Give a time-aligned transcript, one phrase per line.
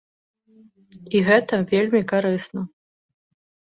[1.19, 2.61] І гэта вельмі карысна.